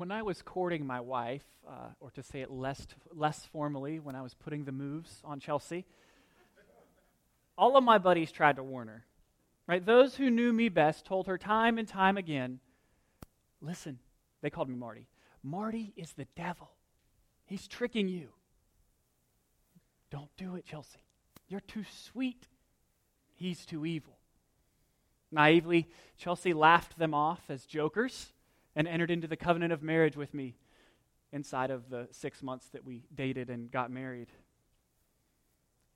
[0.00, 4.16] when I was courting my wife, uh, or to say it less, less formally, when
[4.16, 5.84] I was putting the moves on Chelsea,
[7.58, 9.04] all of my buddies tried to warn her.
[9.66, 9.84] Right?
[9.84, 12.60] Those who knew me best told her time and time again
[13.60, 13.98] listen,
[14.40, 15.06] they called me Marty.
[15.42, 16.70] Marty is the devil.
[17.44, 18.28] He's tricking you.
[20.10, 21.00] Don't do it, Chelsea.
[21.46, 22.48] You're too sweet.
[23.34, 24.16] He's too evil.
[25.30, 28.32] Naively, Chelsea laughed them off as jokers
[28.76, 30.54] and entered into the covenant of marriage with me
[31.32, 34.28] inside of the six months that we dated and got married.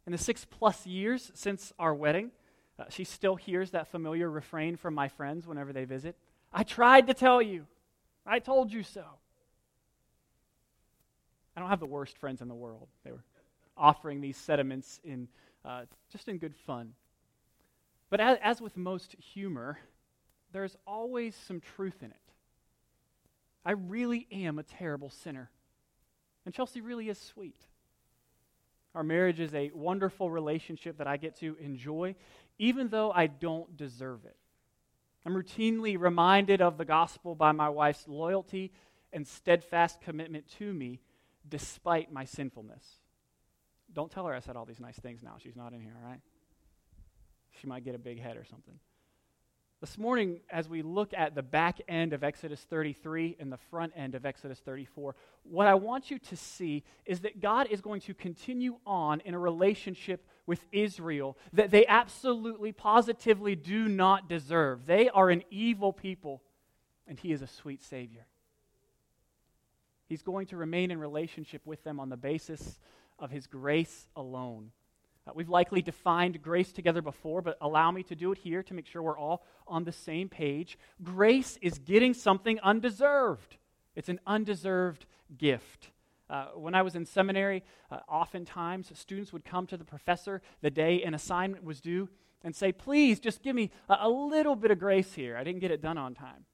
[0.06, 2.30] In the six plus years since our wedding,
[2.78, 6.16] uh, she still hears that familiar refrain from my friends whenever they visit
[6.54, 7.66] I tried to tell you.
[8.24, 9.04] I told you so.
[11.56, 12.88] I don't have the worst friends in the world.
[13.04, 13.24] They were
[13.76, 15.28] offering these sentiments in
[15.64, 15.82] uh,
[16.12, 16.92] just in good fun.
[18.08, 19.78] But as, as with most humor,
[20.52, 22.16] there's always some truth in it.
[23.64, 25.50] I really am a terrible sinner.
[26.44, 27.60] And Chelsea really is sweet.
[28.94, 32.14] Our marriage is a wonderful relationship that I get to enjoy,
[32.58, 34.36] even though I don't deserve it.
[35.26, 38.72] I'm routinely reminded of the gospel by my wife's loyalty
[39.12, 41.00] and steadfast commitment to me
[41.48, 42.84] despite my sinfulness.
[43.92, 45.36] Don't tell her I said all these nice things now.
[45.42, 46.20] She's not in here, all right?
[47.60, 48.78] She might get a big head or something.
[49.84, 53.92] This morning, as we look at the back end of Exodus 33 and the front
[53.94, 58.00] end of Exodus 34, what I want you to see is that God is going
[58.00, 64.86] to continue on in a relationship with Israel that they absolutely, positively do not deserve.
[64.86, 66.40] They are an evil people,
[67.06, 68.24] and He is a sweet Savior.
[70.06, 72.80] He's going to remain in relationship with them on the basis
[73.18, 74.70] of His grace alone.
[75.26, 78.74] Uh, we've likely defined grace together before, but allow me to do it here to
[78.74, 80.78] make sure we're all on the same page.
[81.02, 83.56] Grace is getting something undeserved,
[83.94, 85.90] it's an undeserved gift.
[86.28, 90.70] Uh, when I was in seminary, uh, oftentimes students would come to the professor the
[90.70, 92.08] day an assignment was due
[92.42, 95.36] and say, Please, just give me a, a little bit of grace here.
[95.36, 96.46] I didn't get it done on time.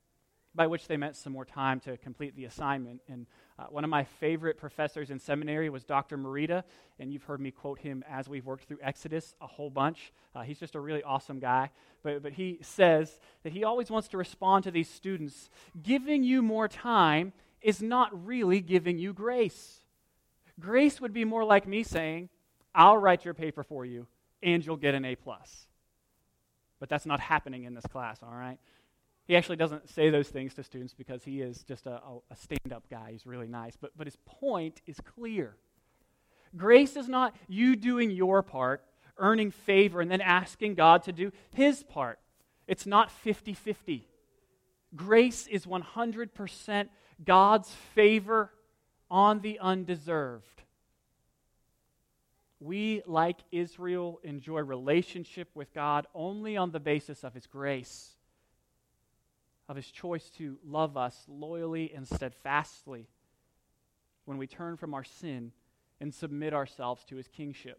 [0.54, 3.00] By which they meant some more time to complete the assignment.
[3.08, 3.26] And
[3.60, 6.16] uh, one of my favorite professors in seminary was Dr.
[6.16, 6.62] Morita,
[6.98, 10.12] and you've heard me quote him as we've worked through Exodus a whole bunch.
[10.34, 11.70] Uh, he's just a really awesome guy.
[12.02, 15.50] But, but he says that he always wants to respond to these students
[15.82, 19.80] giving you more time is not really giving you grace.
[20.58, 22.30] Grace would be more like me saying,
[22.74, 24.06] I'll write your paper for you,
[24.42, 25.16] and you'll get an A.
[25.16, 25.66] plus.
[26.78, 28.58] But that's not happening in this class, all right?
[29.30, 32.00] He actually doesn't say those things to students because he is just a,
[32.32, 33.12] a stand up guy.
[33.12, 33.76] He's really nice.
[33.80, 35.54] But, but his point is clear.
[36.56, 38.82] Grace is not you doing your part,
[39.18, 42.18] earning favor, and then asking God to do his part.
[42.66, 44.04] It's not 50 50.
[44.96, 46.88] Grace is 100%
[47.24, 48.50] God's favor
[49.08, 50.62] on the undeserved.
[52.58, 58.16] We, like Israel, enjoy relationship with God only on the basis of his grace
[59.70, 63.06] of his choice to love us loyally and steadfastly
[64.24, 65.52] when we turn from our sin
[66.00, 67.78] and submit ourselves to his kingship.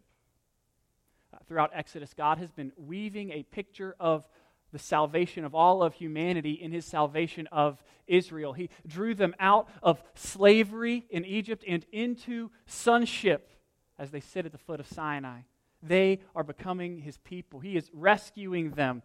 [1.34, 4.26] Uh, throughout Exodus, God has been weaving a picture of
[4.72, 8.54] the salvation of all of humanity in his salvation of Israel.
[8.54, 13.50] He drew them out of slavery in Egypt and into sonship
[13.98, 15.40] as they sit at the foot of Sinai.
[15.82, 17.60] They are becoming his people.
[17.60, 19.02] He is rescuing them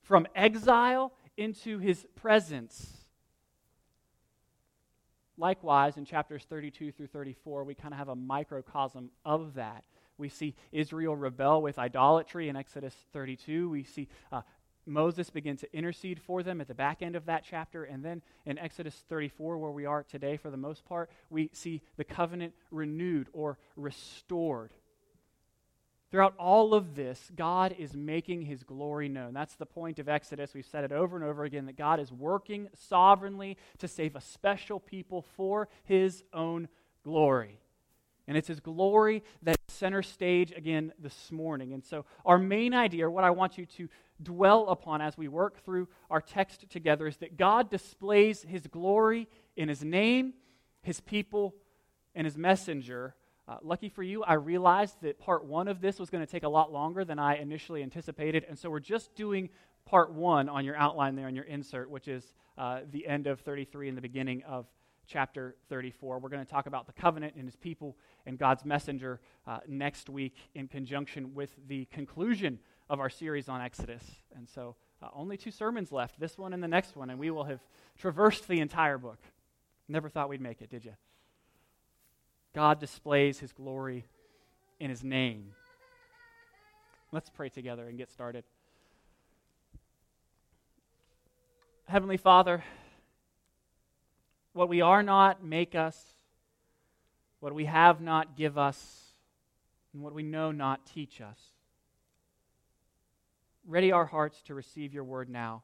[0.00, 3.04] from exile into his presence.
[5.36, 9.84] Likewise, in chapters 32 through 34, we kind of have a microcosm of that.
[10.18, 13.70] We see Israel rebel with idolatry in Exodus 32.
[13.70, 14.42] We see uh,
[14.86, 17.84] Moses begin to intercede for them at the back end of that chapter.
[17.84, 21.82] And then in Exodus 34, where we are today for the most part, we see
[21.96, 24.72] the covenant renewed or restored.
[26.12, 29.32] Throughout all of this, God is making his glory known.
[29.32, 30.52] That's the point of Exodus.
[30.52, 34.20] We've said it over and over again that God is working sovereignly to save a
[34.20, 36.68] special people for his own
[37.02, 37.60] glory.
[38.28, 41.72] And it's his glory that's center stage again this morning.
[41.72, 43.88] And so, our main idea, what I want you to
[44.22, 49.28] dwell upon as we work through our text together, is that God displays his glory
[49.56, 50.34] in his name,
[50.82, 51.54] his people,
[52.14, 53.14] and his messenger
[53.52, 56.42] uh, lucky for you, I realized that part one of this was going to take
[56.42, 59.50] a lot longer than I initially anticipated, and so we're just doing
[59.84, 63.40] part one on your outline there on your insert, which is uh, the end of
[63.40, 64.64] 33 and the beginning of
[65.06, 66.18] chapter 34.
[66.18, 70.08] We're going to talk about the covenant and his people and God's messenger uh, next
[70.08, 72.58] week in conjunction with the conclusion
[72.88, 74.04] of our series on Exodus.
[74.34, 77.30] And so, uh, only two sermons left this one and the next one, and we
[77.30, 77.60] will have
[77.98, 79.18] traversed the entire book.
[79.88, 80.92] Never thought we'd make it, did you?
[82.54, 84.04] God displays his glory
[84.78, 85.52] in his name.
[87.10, 88.44] Let's pray together and get started.
[91.86, 92.62] Heavenly Father,
[94.52, 95.98] what we are not, make us.
[97.40, 99.14] What we have not, give us.
[99.92, 101.38] And what we know not, teach us.
[103.66, 105.62] Ready our hearts to receive your word now.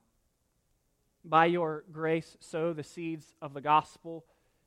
[1.25, 4.25] By your grace, sow the seeds of the gospel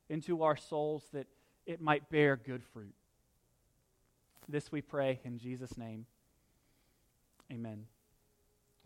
[0.10, 1.28] into our souls that
[1.72, 2.94] it might bear good fruit.
[4.48, 6.06] This we pray in Jesus' name.
[7.52, 7.86] Amen.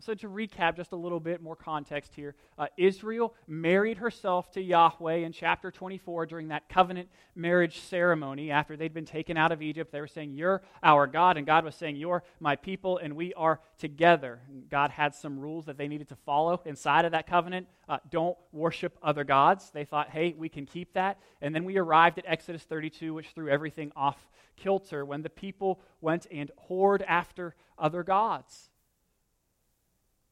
[0.06, 4.62] So, to recap just a little bit more context here, uh, Israel married herself to
[4.62, 9.62] Yahweh in chapter 24 during that covenant marriage ceremony after they'd been taken out of
[9.62, 9.90] Egypt.
[9.90, 13.34] They were saying, You're our God, and God was saying, You're my people, and we
[13.34, 14.42] are together.
[14.48, 17.66] And God had some rules that they needed to follow inside of that covenant.
[17.88, 19.72] Uh, don't worship other gods.
[19.72, 21.18] They thought, Hey, we can keep that.
[21.42, 25.80] And then we arrived at Exodus 32, which threw everything off kilter when the people
[26.00, 28.70] went and whored after other gods.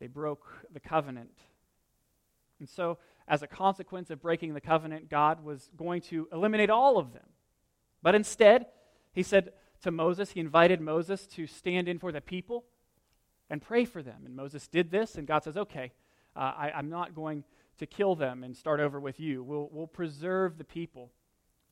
[0.05, 1.33] They broke the covenant.
[2.61, 6.99] And so, as a consequence of breaking the covenant, God was going to eliminate all
[6.99, 7.25] of them.
[8.03, 8.67] But instead,
[9.15, 12.67] he said to Moses, he invited Moses to stand in for the people
[13.49, 14.25] and pray for them.
[14.27, 15.91] And Moses did this, and God says, Okay,
[16.37, 17.43] uh, I, I'm not going
[17.79, 19.43] to kill them and start over with you.
[19.43, 21.13] We'll, we'll preserve the people.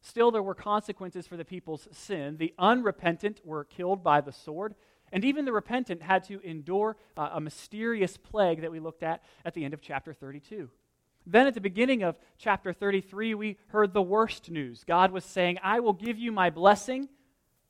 [0.01, 2.39] Still, there were consequences for the people's sin.
[2.39, 4.75] The unrepentant were killed by the sword,
[5.13, 9.23] and even the repentant had to endure uh, a mysterious plague that we looked at
[9.45, 10.71] at the end of chapter 32.
[11.27, 14.85] Then at the beginning of chapter 33, we heard the worst news.
[14.85, 17.09] God was saying, I will give you my blessing,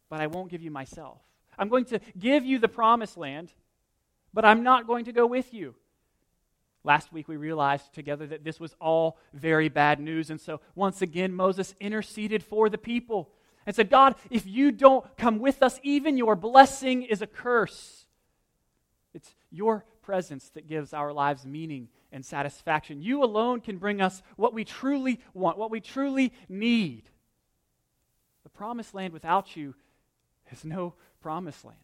[0.09, 1.19] but I won't give you myself.
[1.59, 3.53] I'm going to give you the promised land,
[4.33, 5.75] but I'm not going to go with you.
[6.85, 10.31] Last week we realized together that this was all very bad news.
[10.31, 13.31] And so once again, Moses interceded for the people
[13.67, 18.07] and said, God, if you don't come with us, even your blessing is a curse.
[19.15, 23.03] It's your presence that gives our lives meaning and satisfaction.
[23.03, 27.05] You alone can bring us what we truly want, what we truly need.
[28.43, 29.75] The promised land without you
[30.51, 31.79] is no promised land.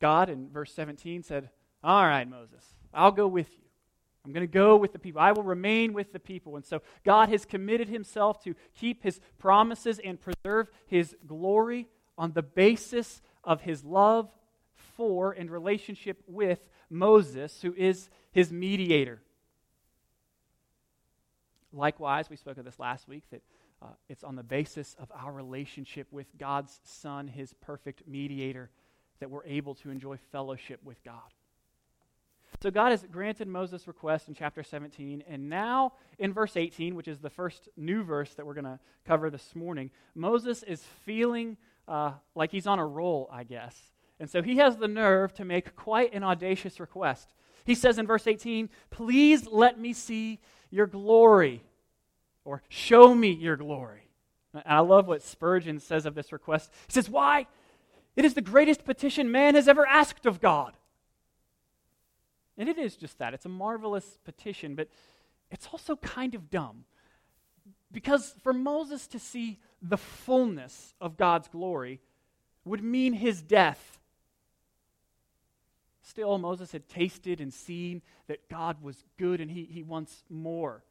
[0.00, 1.50] God, in verse 17, said,
[1.84, 3.64] All right, Moses, I'll go with you.
[4.24, 5.20] I'm going to go with the people.
[5.20, 6.56] I will remain with the people.
[6.56, 12.32] And so God has committed himself to keep his promises and preserve his glory on
[12.32, 14.30] the basis of his love
[14.96, 19.22] for and relationship with Moses, who is his mediator.
[21.72, 23.42] Likewise, we spoke of this last week that
[23.80, 28.70] uh, it's on the basis of our relationship with God's Son, his perfect mediator,
[29.18, 31.32] that we're able to enjoy fellowship with God.
[32.60, 37.08] So God has granted Moses' request in chapter 17, and now in verse 18, which
[37.08, 41.56] is the first new verse that we're going to cover this morning, Moses is feeling
[41.88, 43.76] uh, like he's on a roll, I guess.
[44.20, 47.34] And so he has the nerve to make quite an audacious request.
[47.64, 50.40] He says in verse 18, Please let me see
[50.70, 51.64] your glory,
[52.44, 54.08] or show me your glory.
[54.54, 56.70] And I love what Spurgeon says of this request.
[56.86, 57.46] He says, Why?
[58.14, 60.76] It is the greatest petition man has ever asked of God.
[62.58, 63.34] And it is just that.
[63.34, 64.88] It's a marvelous petition, but
[65.50, 66.84] it's also kind of dumb.
[67.90, 72.00] Because for Moses to see the fullness of God's glory
[72.64, 73.98] would mean his death.
[76.02, 80.82] Still, Moses had tasted and seen that God was good and he, he wants more.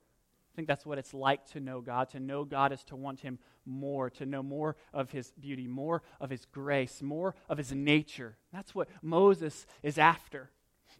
[0.52, 2.10] I think that's what it's like to know God.
[2.10, 6.02] To know God is to want Him more, to know more of His beauty, more
[6.20, 8.36] of His grace, more of His nature.
[8.52, 10.52] That's what Moses is after.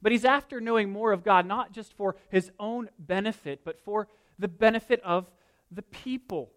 [0.02, 4.08] But he's after knowing more of God, not just for his own benefit, but for
[4.40, 5.30] the benefit of
[5.72, 6.52] the people.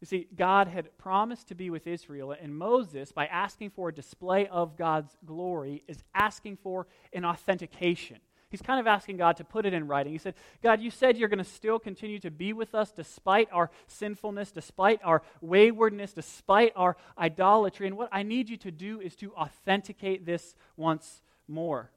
[0.00, 3.94] You see, God had promised to be with Israel, and Moses, by asking for a
[3.94, 8.18] display of God's glory, is asking for an authentication.
[8.50, 10.12] He's kind of asking God to put it in writing.
[10.12, 13.48] He said, God, you said you're going to still continue to be with us despite
[13.50, 17.86] our sinfulness, despite our waywardness, despite our idolatry.
[17.86, 21.90] And what I need you to do is to authenticate this once more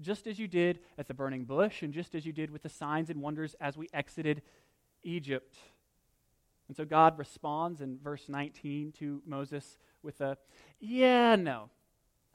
[0.00, 2.68] just as you did at the burning bush and just as you did with the
[2.68, 4.42] signs and wonders as we exited
[5.02, 5.56] Egypt.
[6.68, 10.36] And so God responds in verse 19 to Moses with a,
[10.78, 11.68] yeah, no.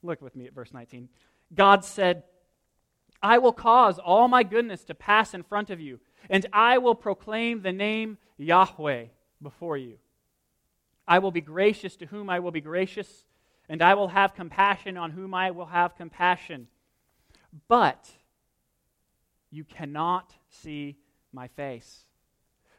[0.02, 1.08] Look with me at verse 19.
[1.54, 2.24] God said,
[3.22, 6.94] I will cause all my goodness to pass in front of you, and I will
[6.94, 9.06] proclaim the name Yahweh
[9.42, 9.94] before you.
[11.08, 13.24] I will be gracious to whom I will be gracious,
[13.68, 16.68] and I will have compassion on whom I will have compassion
[17.68, 18.10] but
[19.50, 20.96] you cannot see
[21.32, 22.04] my face.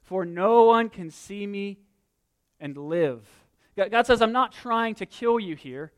[0.03, 1.77] for no one can see me
[2.61, 3.27] and live.
[3.75, 5.91] God says, I'm not trying to kill you here,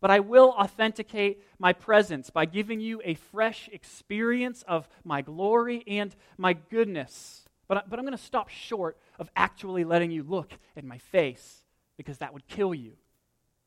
[0.00, 5.82] but I will authenticate my presence by giving you a fresh experience of my glory
[5.86, 7.44] and my goodness.
[7.66, 11.64] But, but I'm going to stop short of actually letting you look at my face
[11.96, 12.92] because that would kill you.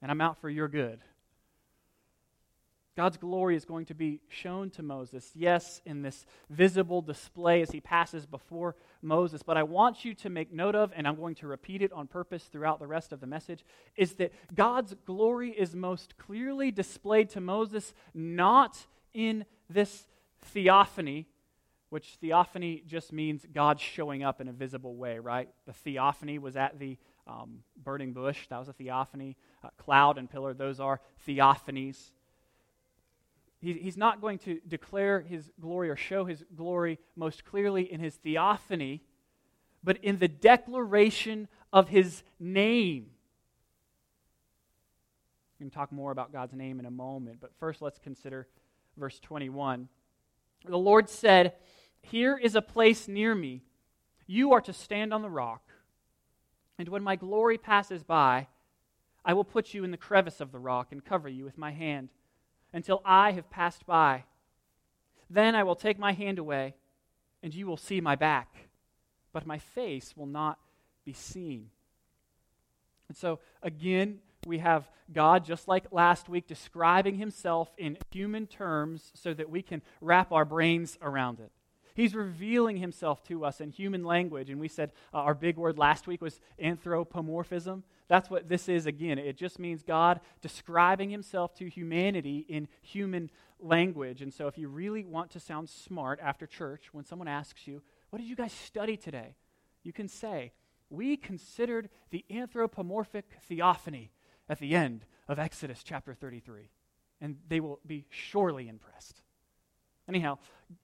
[0.01, 1.01] And I'm out for your good.
[2.99, 7.71] God's glory is going to be shown to Moses, yes, in this visible display as
[7.71, 9.41] he passes before Moses.
[9.41, 12.07] But I want you to make note of, and I'm going to repeat it on
[12.07, 13.63] purpose throughout the rest of the message,
[13.95, 20.05] is that God's glory is most clearly displayed to Moses not in this
[20.47, 21.25] theophany,
[21.91, 25.47] which theophany just means God showing up in a visible way, right?
[25.67, 29.37] The theophany was at the um, burning bush, that was a theophany.
[29.63, 32.11] Uh, cloud and pillar, those are theophanies.
[33.61, 37.99] He, he's not going to declare his glory or show his glory most clearly in
[37.99, 39.03] his theophany,
[39.83, 43.07] but in the declaration of his name.
[45.59, 48.47] We can talk more about God's name in a moment, but first let's consider
[48.97, 49.89] verse 21.
[50.65, 51.53] The Lord said,
[52.01, 53.63] Here is a place near me.
[54.25, 55.63] You are to stand on the rock,
[56.77, 58.47] and when my glory passes by,
[59.25, 61.71] I will put you in the crevice of the rock and cover you with my
[61.71, 62.09] hand
[62.73, 64.23] until I have passed by.
[65.29, 66.75] Then I will take my hand away,
[67.43, 68.69] and you will see my back,
[69.31, 70.57] but my face will not
[71.05, 71.69] be seen.
[73.07, 79.11] And so, again, we have God, just like last week, describing himself in human terms
[79.15, 81.51] so that we can wrap our brains around it.
[81.99, 84.49] He's revealing himself to us in human language.
[84.49, 87.83] And we said uh, our big word last week was anthropomorphism.
[88.07, 89.19] That's what this is again.
[89.19, 93.29] It just means God describing himself to humanity in human
[93.59, 94.21] language.
[94.21, 97.81] And so, if you really want to sound smart after church, when someone asks you,
[98.11, 99.35] What did you guys study today?
[99.83, 100.53] you can say,
[100.89, 104.13] We considered the anthropomorphic theophany
[104.47, 106.69] at the end of Exodus chapter 33.
[107.19, 109.21] And they will be surely impressed.
[110.07, 110.39] Anyhow,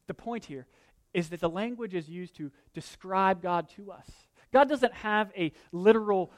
[0.08, 0.68] the point here
[1.16, 4.06] is that the language is used to describe God to us.
[4.52, 6.30] God doesn't have a literal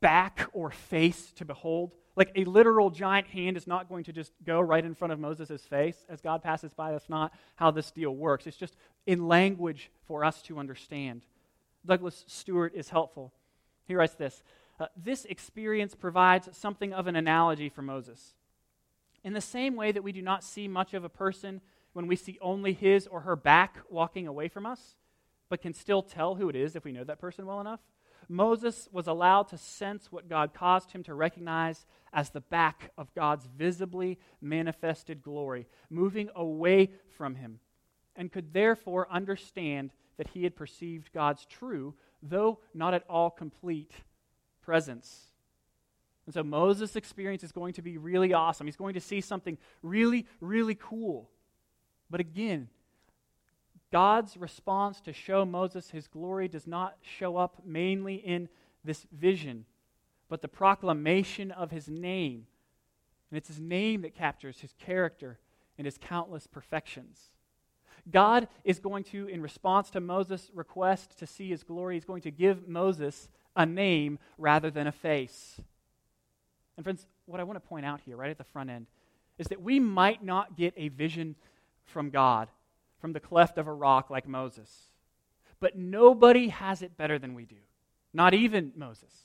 [0.00, 1.92] back or face to behold.
[2.16, 5.18] Like a literal giant hand is not going to just go right in front of
[5.18, 6.92] Moses' face as God passes by.
[6.92, 8.46] That's not how this deal works.
[8.46, 11.22] It's just in language for us to understand.
[11.86, 13.32] Douglas Stuart is helpful.
[13.86, 14.42] He writes this
[14.78, 18.34] uh, This experience provides something of an analogy for Moses.
[19.24, 21.62] In the same way that we do not see much of a person
[21.92, 24.96] when we see only his or her back walking away from us,
[25.48, 27.80] but can still tell who it is if we know that person well enough,
[28.28, 33.12] Moses was allowed to sense what God caused him to recognize as the back of
[33.14, 37.58] God's visibly manifested glory, moving away from him,
[38.14, 43.92] and could therefore understand that he had perceived God's true, though not at all complete,
[44.62, 45.30] presence.
[46.26, 48.66] And so Moses' experience is going to be really awesome.
[48.68, 51.30] He's going to see something really, really cool.
[52.10, 52.68] But again,
[53.92, 58.48] God's response to show Moses his glory does not show up mainly in
[58.84, 59.64] this vision,
[60.28, 62.46] but the proclamation of his name.
[63.30, 65.38] And it's his name that captures his character
[65.78, 67.30] and his countless perfections.
[68.10, 72.22] God is going to, in response to Moses' request to see his glory, he's going
[72.22, 75.60] to give Moses a name rather than a face.
[76.76, 78.86] And, friends, what I want to point out here, right at the front end,
[79.38, 81.36] is that we might not get a vision
[81.90, 82.48] from God
[83.00, 84.90] from the cleft of a rock like Moses.
[85.58, 87.56] But nobody has it better than we do,
[88.12, 89.24] not even Moses.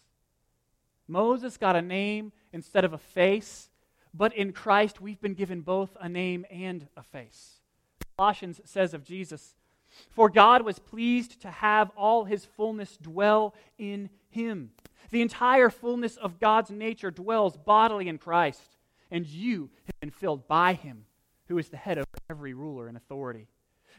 [1.08, 3.70] Moses got a name instead of a face,
[4.14, 7.60] but in Christ we've been given both a name and a face.
[8.18, 9.56] Colossians says of Jesus,
[10.10, 14.72] For God was pleased to have all his fullness dwell in him.
[15.12, 18.78] The entire fullness of God's nature dwells bodily in Christ,
[19.12, 21.06] and you have been filled by him,
[21.48, 23.48] who is the head of every ruler and authority.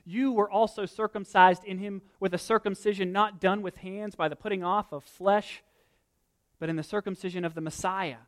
[0.04, 4.36] You were also circumcised in him with a circumcision not done with hands by the
[4.36, 5.62] putting off of flesh,
[6.58, 8.18] but in the circumcision of the Messiah.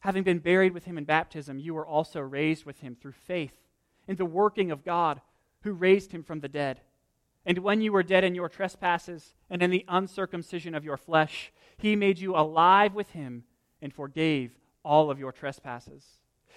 [0.00, 3.58] Having been buried with him in baptism, you were also raised with him through faith
[4.06, 5.20] in the working of God
[5.62, 6.80] who raised him from the dead.
[7.46, 11.52] And when you were dead in your trespasses and in the uncircumcision of your flesh,
[11.76, 13.44] he made you alive with him
[13.82, 16.04] and forgave all of your trespasses.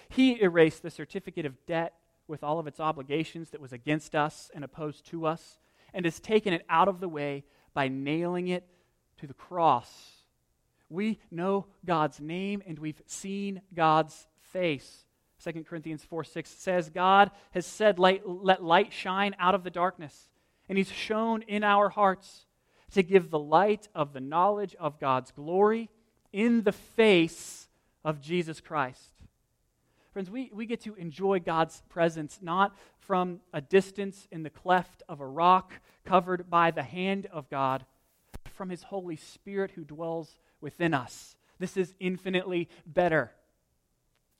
[0.08, 1.94] He erased the certificate of debt
[2.28, 5.58] with all of its obligations that was against us and opposed to us,
[5.92, 7.44] and has taken it out of the way
[7.74, 8.64] by nailing it
[9.16, 10.12] to the cross.
[10.90, 15.04] We know God's name and we've seen God's face.
[15.42, 20.28] 2 Corinthians 4 6 says, God has said, Let light shine out of the darkness,
[20.68, 22.46] and He's shone in our hearts
[22.92, 25.90] to give the light of the knowledge of God's glory
[26.32, 27.68] in the face
[28.04, 29.17] of Jesus Christ.
[30.12, 35.02] Friends, we, we get to enjoy God's presence not from a distance in the cleft
[35.08, 35.72] of a rock
[36.04, 37.84] covered by the hand of God,
[38.44, 41.36] but from His Holy Spirit who dwells within us.
[41.58, 43.32] This is infinitely better.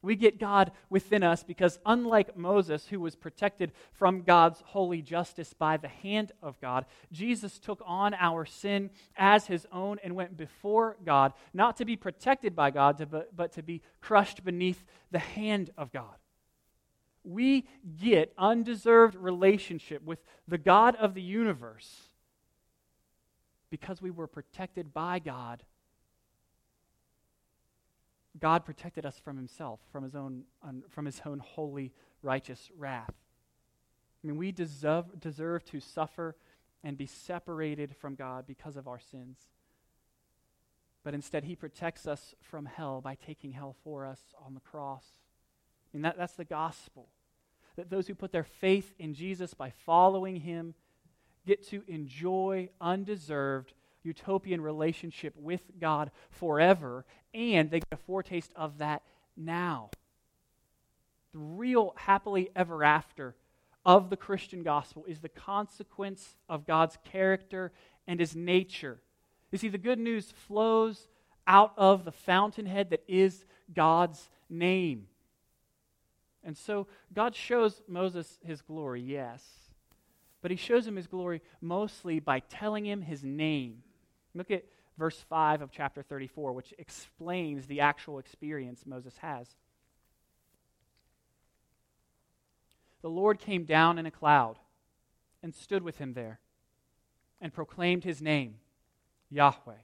[0.01, 5.53] We get God within us because, unlike Moses, who was protected from God's holy justice
[5.53, 10.37] by the hand of God, Jesus took on our sin as his own and went
[10.37, 15.71] before God, not to be protected by God, but, to be crushed beneath the hand
[15.77, 16.15] of God.
[17.25, 17.67] We
[18.01, 22.03] get undeserved relationship with the God of the universe
[23.69, 25.65] because we were protected by God
[28.41, 30.45] God protected us from himself, from his own,
[30.89, 31.93] from his own holy,
[32.23, 33.15] righteous wrath.
[34.23, 36.37] I mean, we deserve, deserve to suffer
[36.83, 39.39] and be separated from God because of our sins.
[41.05, 45.05] But instead, he protects us from hell by taking hell for us on the cross.
[45.93, 47.09] I mean, that, that's the gospel.
[47.77, 50.75] That those who put their faith in Jesus by following him
[51.47, 58.79] get to enjoy undeserved utopian relationship with God forever, and they get a foretaste of
[58.79, 59.03] that
[59.37, 59.91] now.
[61.33, 63.35] The real happily ever after
[63.85, 67.73] of the Christian gospel is the consequence of God's character
[68.07, 69.01] and his nature.
[69.51, 71.09] You see, the good news flows
[71.47, 75.07] out of the fountainhead that is God's name.
[76.45, 79.45] And so God shows Moses his glory, yes,
[80.41, 83.83] but he shows him his glory mostly by telling him his name.
[84.35, 84.65] Look at
[84.99, 89.49] verse 5 of chapter 34, which explains the actual experience Moses has.
[93.01, 94.59] The Lord came down in a cloud
[95.43, 96.41] and stood with him there
[97.41, 98.57] and proclaimed his name,
[99.31, 99.83] Yahweh.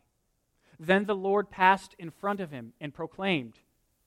[0.81, 3.61] Then the Lord passed in front of him and proclaimed,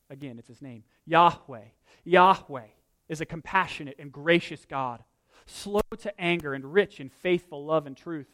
[0.10, 1.64] again, it's his name, Yahweh.
[2.04, 2.68] Yahweh
[3.08, 5.04] is a compassionate and gracious God,
[5.46, 8.28] slow to anger and rich in faithful love and truth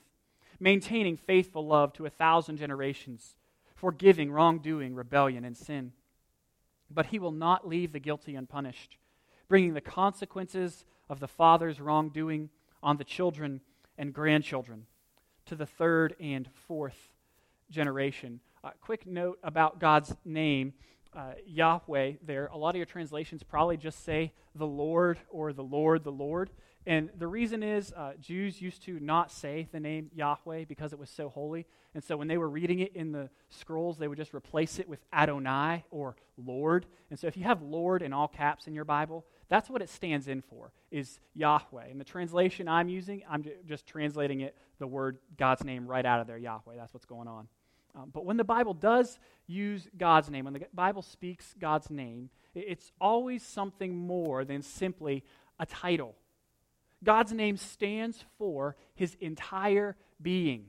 [0.59, 3.35] maintaining faithful love to a thousand generations,
[3.75, 5.93] forgiving wrongdoing, rebellion, and sin.
[6.89, 8.97] But he will not leave the guilty unpunished,
[9.47, 12.49] bringing the consequences of the father's wrongdoing
[12.81, 13.61] on the children
[13.97, 14.85] and grandchildren
[15.45, 17.11] to the third and fourth
[17.69, 18.39] generation.
[18.63, 20.73] Uh, quick note about God's name.
[21.15, 25.63] Uh, Yahweh, there, a lot of your translations probably just say the Lord or the
[25.63, 26.49] Lord, the Lord.
[26.85, 30.99] And the reason is uh, Jews used to not say the name Yahweh because it
[30.99, 31.65] was so holy.
[31.93, 34.89] And so when they were reading it in the scrolls, they would just replace it
[34.89, 36.85] with Adonai or Lord.
[37.09, 39.89] And so if you have Lord in all caps in your Bible, that's what it
[39.89, 41.87] stands in for, is Yahweh.
[41.89, 46.19] And the translation I'm using, I'm just translating it, the word God's name right out
[46.19, 46.75] of there, Yahweh.
[46.75, 47.47] That's what's going on.
[47.95, 52.29] Um, but when the Bible does use God's name, when the Bible speaks God's name,
[52.55, 55.23] it's always something more than simply
[55.59, 56.15] a title
[57.03, 60.67] God's name stands for his entire being.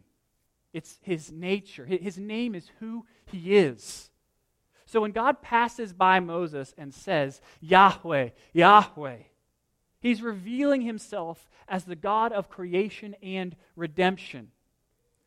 [0.72, 1.86] It's his nature.
[1.86, 4.10] His name is who he is.
[4.86, 9.18] So when God passes by Moses and says, Yahweh, Yahweh,
[10.00, 14.50] he's revealing himself as the God of creation and redemption,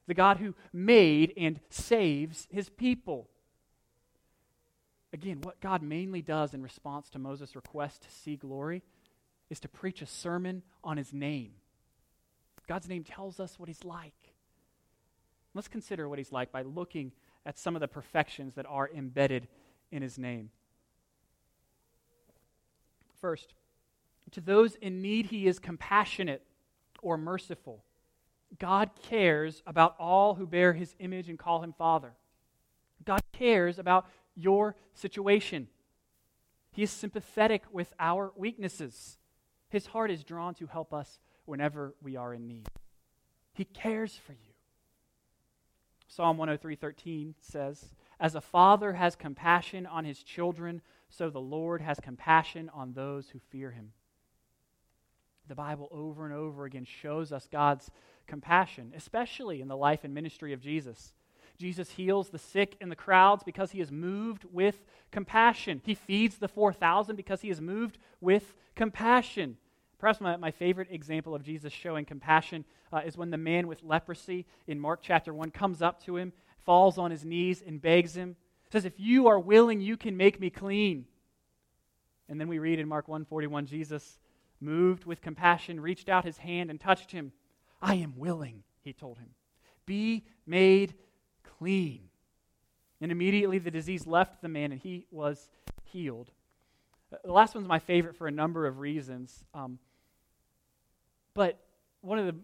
[0.06, 3.30] the God who made and saves his people.
[5.14, 8.84] Again, what God mainly does in response to Moses' request to see glory
[9.50, 11.52] is to preach a sermon on his name.
[12.68, 14.14] God's name tells us what he's like.
[15.54, 17.14] Let's consider what he's like by looking
[17.46, 19.48] at some of the perfections that are embedded
[19.92, 20.50] in his name.
[23.22, 23.54] First,
[24.32, 26.44] to those in need, he is compassionate
[27.02, 27.84] or merciful.
[28.60, 32.14] God cares about all who bear his image and call him Father.
[33.06, 35.68] God cares about your situation.
[36.72, 39.18] He is sympathetic with our weaknesses.
[39.70, 42.68] His heart is drawn to help us whenever we are in need.
[43.54, 44.54] He cares for you.
[46.08, 52.00] Psalm 103:13 says, "As a father has compassion on his children, so the Lord has
[52.00, 53.94] compassion on those who fear him."
[55.48, 57.90] The Bible over and over again shows us God's
[58.26, 61.14] compassion, especially in the life and ministry of Jesus.
[61.58, 65.82] Jesus heals the sick in the crowds because he is moved with compassion.
[65.84, 69.58] He feeds the 4,000 because he is moved with compassion.
[69.98, 73.84] Perhaps my, my favorite example of Jesus showing compassion uh, is when the man with
[73.84, 76.32] leprosy in Mark chapter 1 comes up to him,
[76.64, 78.36] falls on his knees, and begs him,
[78.72, 81.06] says, If you are willing, you can make me clean.
[82.30, 84.20] And then we read in Mark 1:41, Jesus,
[84.60, 87.32] moved with compassion, reached out his hand and touched him.
[87.82, 89.30] I am willing, he told him.
[89.86, 90.96] Be made
[91.58, 92.02] clean.
[93.00, 95.50] And immediately the disease left the man and he was
[95.84, 96.32] healed.
[97.24, 99.44] The last one's my favorite for a number of reasons.
[99.54, 99.80] Um,
[101.34, 101.60] but
[102.02, 102.36] one of the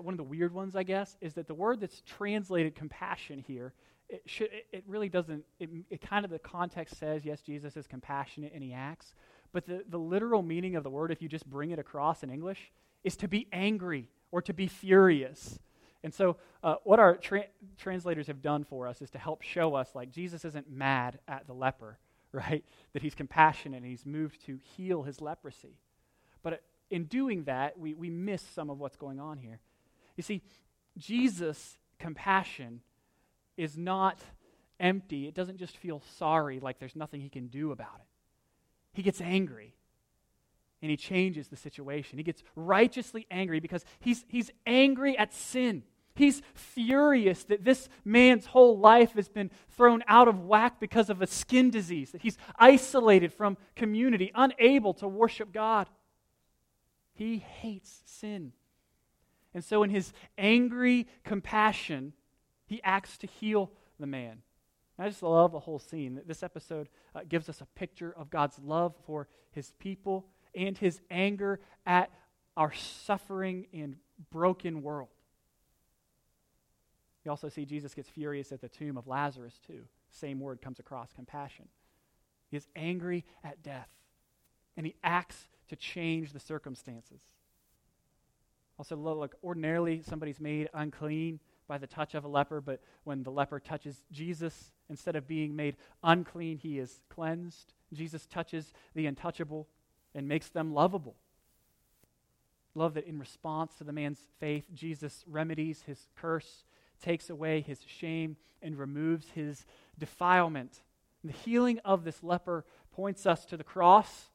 [0.00, 3.74] one of the weird ones, I guess, is that the word that's translated compassion here,
[4.08, 5.44] it, should, it, it really doesn't.
[5.58, 9.14] It, it kind of the context says yes, Jesus is compassionate and he acts,
[9.52, 12.30] but the, the literal meaning of the word, if you just bring it across in
[12.30, 12.70] English,
[13.04, 15.58] is to be angry or to be furious.
[16.06, 19.74] And so, uh, what our tra- translators have done for us is to help show
[19.74, 21.98] us, like, Jesus isn't mad at the leper,
[22.32, 22.64] right?
[22.92, 25.80] That he's compassionate and he's moved to heal his leprosy.
[26.44, 29.58] But in doing that, we, we miss some of what's going on here.
[30.16, 30.42] You see,
[30.96, 32.82] Jesus' compassion
[33.56, 34.20] is not
[34.78, 35.26] empty.
[35.26, 38.06] It doesn't just feel sorry like there's nothing he can do about it.
[38.92, 39.74] He gets angry
[40.80, 42.16] and he changes the situation.
[42.16, 45.82] He gets righteously angry because he's, he's angry at sin.
[46.16, 51.20] He's furious that this man's whole life has been thrown out of whack because of
[51.20, 55.88] a skin disease, that he's isolated from community, unable to worship God.
[57.12, 58.52] He hates sin.
[59.52, 62.14] And so, in his angry compassion,
[62.66, 64.42] he acts to heal the man.
[64.98, 66.22] I just love the whole scene.
[66.26, 71.00] This episode uh, gives us a picture of God's love for his people and his
[71.10, 72.10] anger at
[72.56, 73.96] our suffering and
[74.30, 75.08] broken world.
[77.26, 79.82] You also see Jesus gets furious at the tomb of Lazarus, too.
[80.10, 81.66] Same word comes across compassion.
[82.48, 83.88] He is angry at death,
[84.76, 87.20] and he acts to change the circumstances.
[88.78, 93.32] Also, look, ordinarily somebody's made unclean by the touch of a leper, but when the
[93.32, 97.74] leper touches Jesus, instead of being made unclean, he is cleansed.
[97.92, 99.66] Jesus touches the untouchable
[100.14, 101.16] and makes them lovable.
[102.76, 106.65] Love that in response to the man's faith, Jesus remedies his curse
[106.96, 109.64] takes away his shame and removes his
[109.98, 110.82] defilement.
[111.22, 114.30] And the healing of this leper points us to the cross,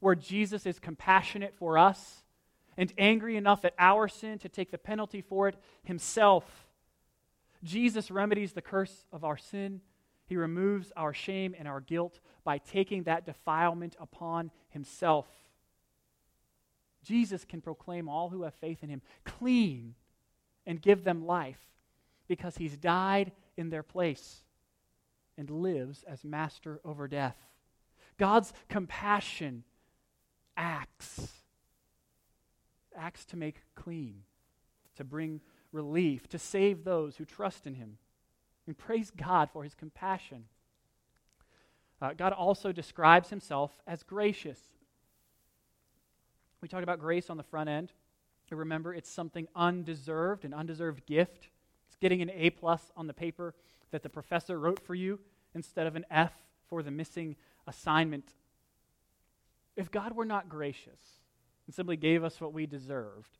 [0.00, 2.24] where Jesus is compassionate for us
[2.76, 6.66] and angry enough at our sin to take the penalty for it himself.
[7.62, 9.82] Jesus remedies the curse of our sin.
[10.26, 15.26] He removes our shame and our guilt by taking that defilement upon himself.
[17.02, 19.94] Jesus can proclaim all who have faith in him clean
[20.66, 21.60] and give them life
[22.30, 24.44] because he's died in their place
[25.36, 27.34] and lives as master over death.
[28.18, 29.64] God's compassion
[30.56, 31.32] acts,
[32.96, 34.22] acts to make clean,
[34.94, 35.40] to bring
[35.72, 37.98] relief, to save those who trust in him.
[38.64, 40.44] And praise God for his compassion.
[42.00, 44.60] Uh, God also describes himself as gracious.
[46.60, 47.92] We talked about grace on the front end.
[48.52, 51.48] Remember, it's something undeserved, an undeserved gift
[52.00, 53.54] getting an A plus on the paper
[53.90, 55.18] that the professor wrote for you
[55.54, 56.32] instead of an F
[56.68, 57.36] for the missing
[57.66, 58.34] assignment.
[59.76, 61.00] If God were not gracious
[61.66, 63.38] and simply gave us what we deserved,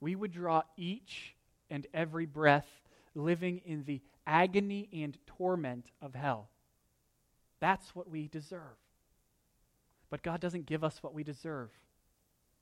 [0.00, 1.34] we would draw each
[1.70, 2.68] and every breath
[3.14, 6.48] living in the agony and torment of hell.
[7.60, 8.60] That's what we deserve.
[10.10, 11.70] But God doesn't give us what we deserve.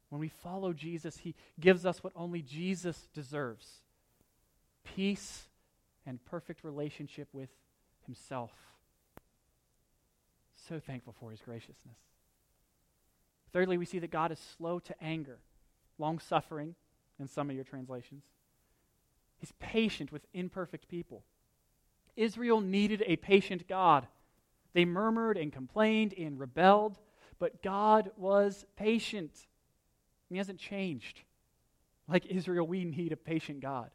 [0.08, 3.82] When we follow Jesus, He gives us what only Jesus deserves
[4.84, 5.48] peace
[6.06, 7.50] and perfect relationship with
[8.04, 8.52] himself.
[10.68, 11.98] So thankful for his graciousness.
[13.52, 15.38] Thirdly, we see that God is slow to anger,
[15.98, 16.74] long suffering
[17.20, 18.24] in some of your translations.
[19.38, 21.24] He's patient with imperfect people.
[22.16, 24.06] Israel needed a patient God.
[24.72, 26.98] They murmured and complained and rebelled,
[27.38, 29.32] but God was patient.
[30.28, 31.20] He hasn't changed.
[32.08, 33.90] Like Israel, we need a patient God.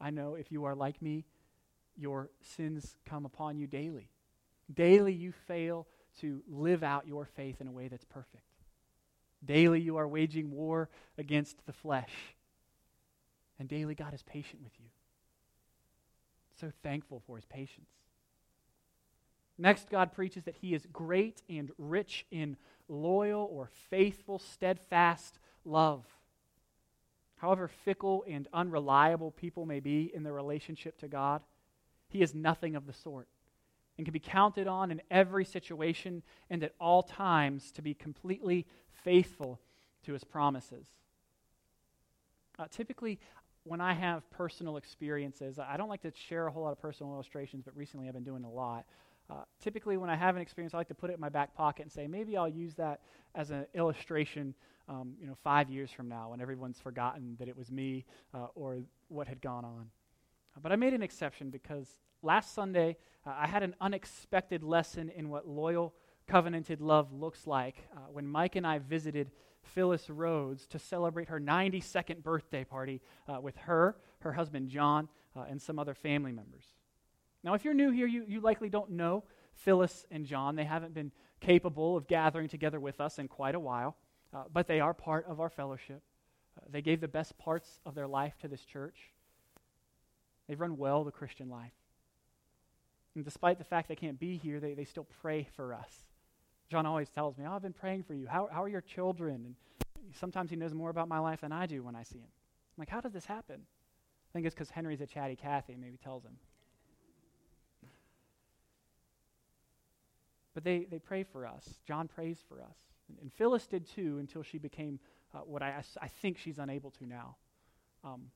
[0.00, 1.24] I know if you are like me,
[1.96, 4.10] your sins come upon you daily.
[4.72, 5.86] Daily you fail
[6.20, 8.44] to live out your faith in a way that's perfect.
[9.44, 12.12] Daily you are waging war against the flesh.
[13.58, 14.86] And daily God is patient with you.
[16.60, 17.90] So thankful for his patience.
[19.60, 22.56] Next, God preaches that he is great and rich in
[22.88, 26.04] loyal or faithful, steadfast love.
[27.38, 31.42] However fickle and unreliable people may be in their relationship to God,
[32.08, 33.28] He is nothing of the sort
[33.96, 38.66] and can be counted on in every situation and at all times to be completely
[39.04, 39.60] faithful
[40.04, 40.86] to His promises.
[42.58, 43.18] Uh, typically,
[43.64, 47.12] when I have personal experiences, I don't like to share a whole lot of personal
[47.12, 48.84] illustrations, but recently I've been doing a lot.
[49.30, 51.54] Uh, typically, when I have an experience, I like to put it in my back
[51.54, 53.00] pocket and say, maybe I'll use that
[53.34, 54.54] as an illustration
[54.88, 58.46] um, you know, five years from now when everyone's forgotten that it was me uh,
[58.54, 59.90] or what had gone on.
[60.62, 65.28] But I made an exception because last Sunday uh, I had an unexpected lesson in
[65.28, 65.94] what loyal,
[66.26, 69.30] covenanted love looks like uh, when Mike and I visited
[69.62, 75.44] Phyllis Rhodes to celebrate her 92nd birthday party uh, with her, her husband John, uh,
[75.48, 76.64] and some other family members.
[77.44, 79.24] Now, if you're new here, you, you likely don't know
[79.54, 80.56] Phyllis and John.
[80.56, 83.96] They haven't been capable of gathering together with us in quite a while,
[84.34, 86.02] uh, but they are part of our fellowship.
[86.56, 88.98] Uh, they gave the best parts of their life to this church.
[90.48, 91.72] They've run well the Christian life.
[93.14, 96.06] And despite the fact they can't be here, they, they still pray for us.
[96.70, 98.26] John always tells me, Oh, I've been praying for you.
[98.26, 99.34] How, how are your children?
[99.34, 102.28] And sometimes he knows more about my life than I do when I see him.
[102.28, 103.60] I'm like, How does this happen?
[103.60, 106.36] I think it's because Henry's a chatty Cathy, maybe tells him.
[110.58, 111.78] But they, they pray for us.
[111.86, 112.74] John prays for us.
[113.08, 114.98] And, and Phyllis did too until she became
[115.32, 117.36] uh, what I, I think she's unable to now.
[118.02, 118.32] Um,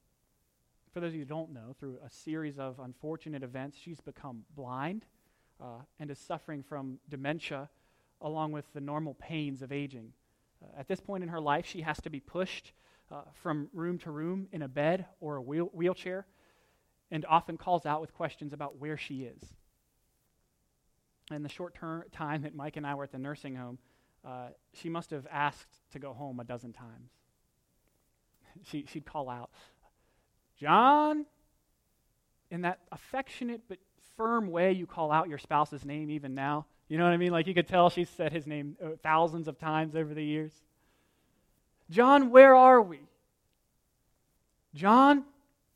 [0.95, 4.45] for those of you who don't know, through a series of unfortunate events, she's become
[4.55, 5.05] blind
[5.61, 7.69] uh, and is suffering from dementia
[8.21, 10.13] along with the normal pains of aging.
[10.63, 12.71] Uh, at this point in her life, she has to be pushed
[13.11, 16.25] uh, from room to room in a bed or a wheel- wheelchair
[17.11, 19.57] and often calls out with questions about where she is.
[21.31, 23.79] In the short ter- time that Mike and I were at the nursing home,
[24.25, 27.11] uh, she must have asked to go home a dozen times.
[28.65, 29.51] she, she'd call out,
[30.59, 31.27] John,
[32.51, 33.79] in that affectionate but
[34.17, 36.67] firm way you call out your spouse's name even now.
[36.89, 37.33] You know what I mean?
[37.33, 40.53] Like you could tell she said his name uh, thousands of times over the years.
[41.91, 43.01] John, where are we?
[44.75, 45.25] John,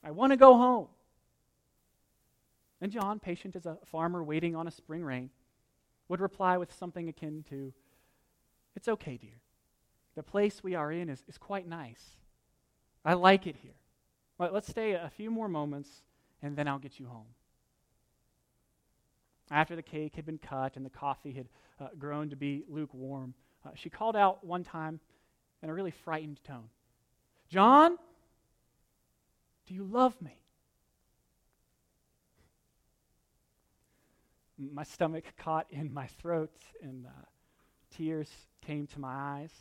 [0.05, 0.89] I want to go home.
[2.81, 5.31] And John, patient as a farmer waiting on a spring rain,
[6.09, 7.73] would reply with something akin to,
[8.75, 9.41] It's okay, dear.
[10.15, 12.17] The place we are in is, is quite nice.
[13.05, 13.75] I like it here.
[14.39, 16.03] Well, let's stay a few more moments,
[16.43, 17.27] and then I'll get you home.
[19.51, 21.49] After the cake had been cut and the coffee had
[21.81, 23.35] uh, grown to be lukewarm,
[23.65, 25.01] uh, she called out one time
[25.63, 26.69] in a really frightened tone
[27.49, 27.97] John,
[29.67, 30.41] do you love me?
[34.59, 37.27] My stomach caught in my throat, and uh,
[37.97, 38.31] tears
[38.67, 39.53] came to my eyes.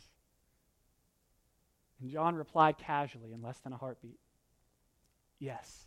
[2.00, 4.18] And John replied casually in less than a heartbeat
[5.38, 5.84] Yes,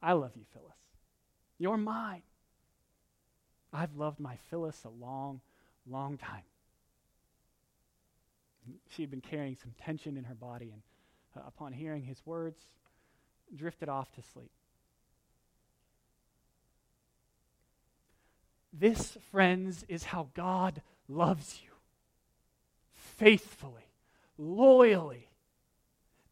[0.00, 0.78] I love you, Phyllis.
[1.58, 2.22] You're mine.
[3.72, 5.40] I've loved my Phyllis a long,
[5.86, 6.44] long time.
[8.90, 10.82] She had been carrying some tension in her body, and
[11.36, 12.60] uh, upon hearing his words,
[13.54, 14.50] drifted off to sleep.
[18.78, 21.70] This, friends, is how God loves you
[22.92, 23.88] faithfully,
[24.36, 25.28] loyally,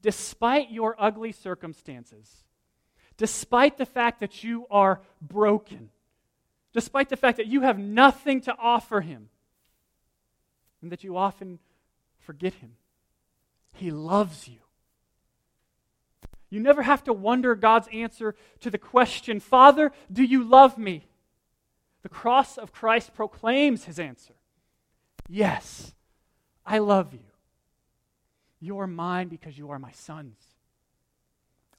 [0.03, 2.45] despite your ugly circumstances,
[3.17, 5.91] despite the fact that you are broken,
[6.73, 9.29] despite the fact that you have nothing to offer Him,
[10.83, 11.59] and that you often
[12.21, 12.73] forget Him.
[13.75, 14.59] He loves you.
[16.49, 21.07] You never have to wonder God's answer to the question, Father, do you love me?
[22.03, 24.35] The cross of Christ proclaims his answer
[25.29, 25.95] Yes,
[26.65, 27.21] I love you.
[28.61, 30.39] You're mine because you are my sons.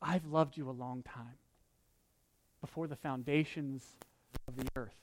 [0.02, 1.38] I've loved you a long time,
[2.62, 3.98] before the foundations
[4.48, 4.96] of the earth.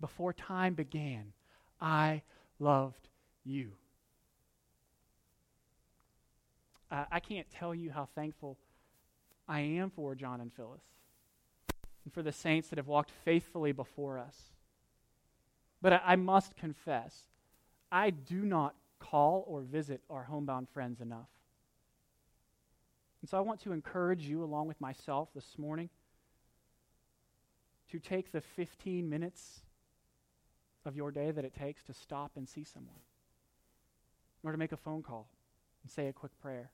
[0.00, 1.32] Before time began,
[1.80, 2.22] I
[2.58, 3.08] loved
[3.44, 3.72] you.
[6.90, 8.58] Uh, I can't tell you how thankful
[9.48, 10.82] I am for John and Phyllis
[12.06, 14.36] and for the saints that have walked faithfully before us.
[15.82, 17.14] But I, I must confess,
[17.90, 21.28] I do not call or visit our homebound friends enough.
[23.20, 25.90] And so I want to encourage you, along with myself this morning,
[27.90, 29.62] to take the 15 minutes
[30.84, 33.00] of your day that it takes to stop and see someone,
[34.44, 35.28] or to make a phone call
[35.82, 36.70] and say a quick prayer.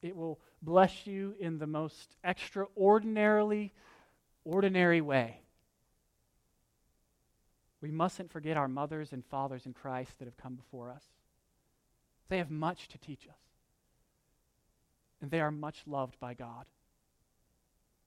[0.00, 3.74] It will bless you in the most extraordinarily
[4.48, 5.40] ordinary way.
[7.80, 11.04] We mustn't forget our mothers and fathers in Christ that have come before us.
[12.28, 13.40] They have much to teach us,
[15.20, 16.66] and they are much loved by God.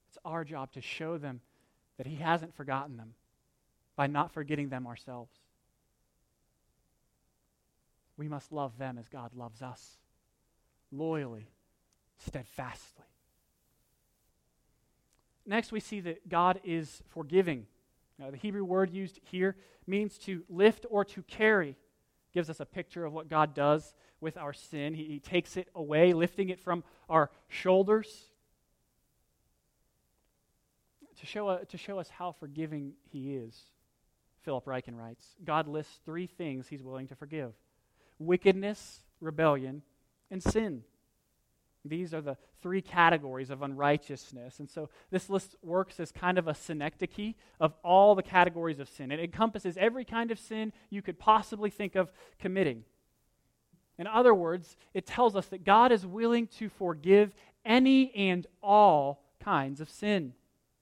[0.10, 1.42] It's our job to show them
[1.98, 3.14] that He hasn't forgotten them
[3.96, 5.32] by not forgetting them ourselves.
[8.18, 9.98] We must love them as God loves us,
[10.92, 11.48] loyally,
[12.20, 13.11] steadfastly.
[15.46, 17.66] Next, we see that God is forgiving.
[18.20, 19.56] Now, the Hebrew word used here
[19.88, 21.76] means to lift or to carry.
[22.34, 24.94] Gives us a picture of what God does with our sin.
[24.94, 28.30] He, he takes it away, lifting it from our shoulders.
[31.22, 33.56] to show, uh, to show us how forgiving he is,
[34.42, 37.54] Philip Ryken writes, God lists three things he's willing to forgive
[38.20, 39.82] wickedness, rebellion,
[40.30, 40.84] and sin.
[41.84, 44.60] These are the three categories of unrighteousness.
[44.60, 48.88] And so this list works as kind of a synecdoche of all the categories of
[48.88, 49.12] sin.
[49.12, 52.84] It encompasses every kind of sin you could possibly think of committing.
[53.98, 57.34] In other words, it tells us that God is willing to forgive
[57.66, 60.34] any and all kinds of sin.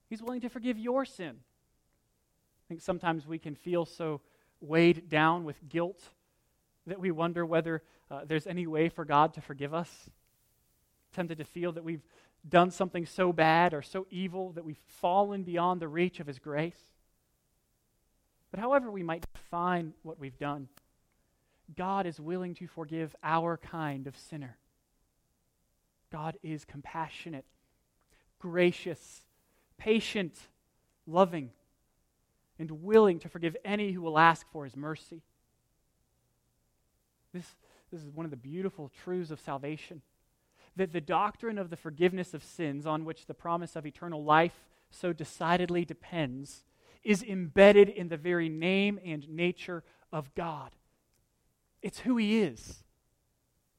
[0.10, 1.36] He's willing to forgive your sin.
[1.38, 4.22] I think sometimes we can feel so
[4.62, 6.02] weighed down with guilt
[6.88, 10.10] that we wonder whether uh, there's any way for God to forgive us.
[11.14, 12.04] Tempted to feel that we've
[12.48, 16.40] done something so bad or so evil that we've fallen beyond the reach of His
[16.40, 16.86] grace.
[18.52, 20.70] But however we might define what we've done,
[21.76, 24.58] God is willing to forgive our kind of sinner.
[26.12, 27.46] God is compassionate,
[28.40, 29.22] gracious,
[29.78, 30.36] patient,
[31.06, 31.52] loving,
[32.58, 35.22] and willing to forgive any who will ask for his mercy.
[37.34, 37.46] This,
[37.92, 40.02] this is one of the beautiful truths of salvation
[40.80, 44.64] that the doctrine of the forgiveness of sins, on which the promise of eternal life
[44.90, 46.64] so decidedly depends,
[47.04, 50.72] is embedded in the very name and nature of God.
[51.82, 52.86] It's who He is.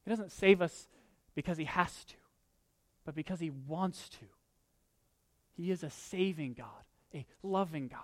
[0.05, 0.89] He doesn't save us
[1.35, 2.17] because He has to,
[3.07, 4.27] but because He wants to.
[5.57, 6.85] He is a saving God,
[7.15, 8.01] a loving God.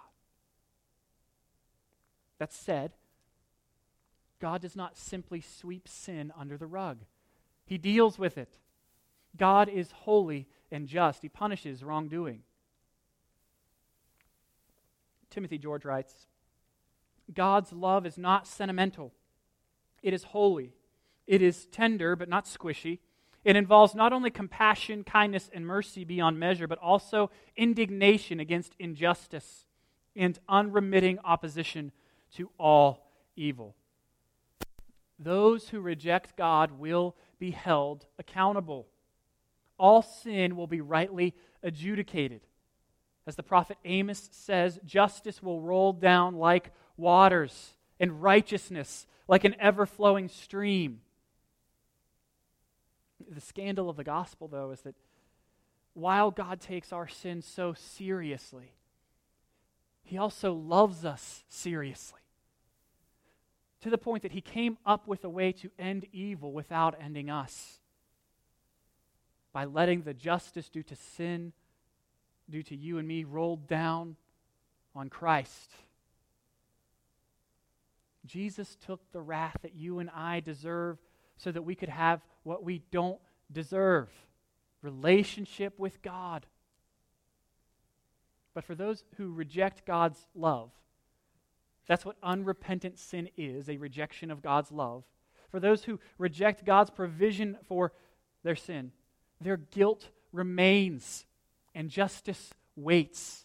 [2.39, 2.93] That said,
[4.41, 7.01] God does not simply sweep sin under the rug,
[7.67, 8.57] He deals with it.
[9.37, 12.43] God is holy and just, He punishes wrongdoing.
[15.31, 16.27] Timothy George writes
[17.33, 19.13] God's love is not sentimental,
[20.03, 20.73] it is holy.
[21.27, 23.01] It is tender, but not squishy.
[23.45, 29.67] It involves not only compassion, kindness, and mercy beyond measure, but also indignation against injustice
[30.15, 31.93] and unremitting opposition
[32.35, 33.77] to all evil.
[35.19, 38.87] Those who reject God will be held accountable.
[39.79, 42.41] All sin will be rightly adjudicated.
[43.27, 49.57] As the prophet Amos says, justice will roll down like waters, and righteousness like an
[49.59, 51.01] ever flowing stream.
[53.29, 54.95] The scandal of the gospel, though, is that
[55.95, 58.73] while God takes our sin so seriously,
[60.05, 62.21] He also loves us seriously.
[63.81, 67.31] To the point that He came up with a way to end evil without ending
[67.31, 67.81] us.
[69.57, 71.55] By letting the justice due to sin,
[72.51, 74.17] due to you and me, roll down
[74.95, 75.71] on Christ.
[78.27, 80.99] Jesus took the wrath that you and I deserve
[81.39, 83.19] so that we could have what we don't
[83.51, 84.11] deserve
[84.83, 86.45] relationship with God.
[88.53, 90.69] But for those who reject God's love,
[91.87, 95.05] that's what unrepentant sin is a rejection of God's love.
[95.51, 97.95] For those who reject God's provision for
[98.43, 98.93] their sin,
[99.41, 101.27] their guilt remains
[101.75, 103.45] and justice waits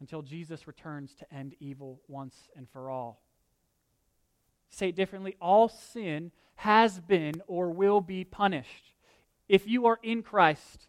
[0.00, 3.22] until Jesus returns to end evil once and for all.
[4.70, 8.92] Say it differently all sin has been or will be punished.
[9.48, 10.88] If you are in Christ,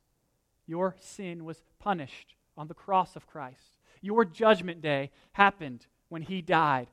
[0.65, 3.77] your sin was punished on the cross of Christ.
[4.01, 6.87] Your judgment day happened when he died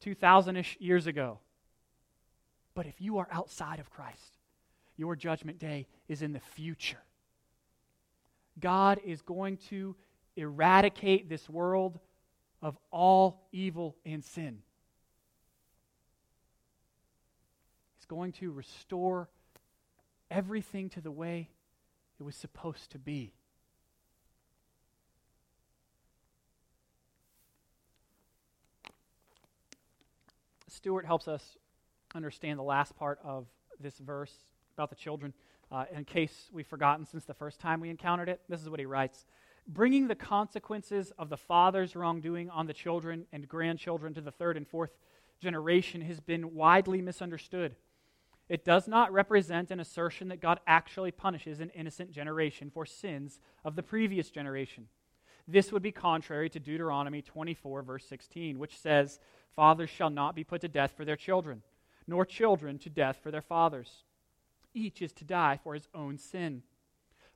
[0.00, 1.38] 2,000 ish years ago.
[2.74, 4.37] But if you are outside of Christ,
[4.98, 6.98] your judgment day is in the future.
[8.60, 9.94] God is going to
[10.36, 11.98] eradicate this world
[12.60, 14.58] of all evil and sin.
[17.96, 19.28] He's going to restore
[20.30, 21.48] everything to the way
[22.18, 23.32] it was supposed to be.
[30.68, 31.56] Stuart helps us
[32.14, 33.46] understand the last part of
[33.80, 34.34] this verse
[34.78, 35.34] about the children.
[35.72, 38.78] Uh, in case we've forgotten since the first time we encountered it, this is what
[38.78, 39.26] he writes
[39.68, 44.56] bringing the consequences of the father's wrongdoing on the children and grandchildren to the third
[44.56, 44.96] and fourth
[45.40, 47.76] generation has been widely misunderstood.
[48.48, 53.40] It does not represent an assertion that God actually punishes an innocent generation for sins
[53.62, 54.86] of the previous generation.
[55.46, 59.20] This would be contrary to Deuteronomy 24, verse 16, which says,
[59.54, 61.62] Fathers shall not be put to death for their children,
[62.06, 64.04] nor children to death for their fathers.
[64.74, 66.62] Each is to die for his own sin.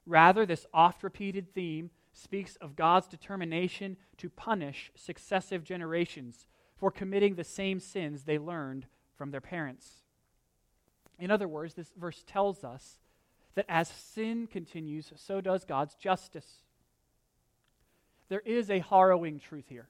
[0.07, 7.35] Rather, this oft repeated theme speaks of God's determination to punish successive generations for committing
[7.35, 10.03] the same sins they learned from their parents.
[11.18, 12.99] In other words, this verse tells us
[13.55, 16.62] that as sin continues, so does God's justice.
[18.28, 19.89] there is a harrowing truth here.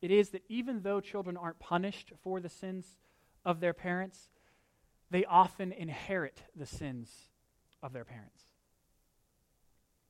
[0.00, 2.96] It is that even though children aren't punished for the sins
[3.44, 4.28] of their parents,
[5.10, 7.10] they often inherit the sins
[7.82, 8.42] of their parents.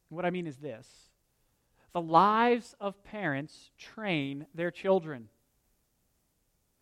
[0.09, 0.89] What I mean is this
[1.93, 5.29] the lives of parents train their children.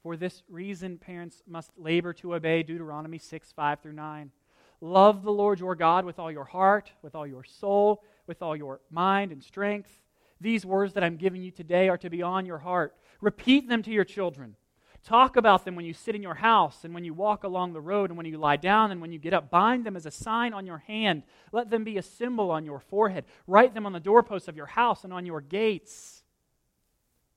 [0.02, 4.30] For this reason, parents must labor to obey Deuteronomy 6 5 through 9.
[4.80, 8.56] Love the Lord your God with all your heart, with all your soul, with all
[8.56, 10.00] your mind and strength.
[10.40, 12.96] These words that I'm giving you today are to be on your heart.
[13.20, 14.56] Repeat them to your children.
[15.04, 17.80] Talk about them when you sit in your house and when you walk along the
[17.80, 19.50] road and when you lie down and when you get up.
[19.50, 21.24] Bind them as a sign on your hand.
[21.50, 23.24] Let them be a symbol on your forehead.
[23.48, 26.22] Write them on the doorposts of your house and on your gates.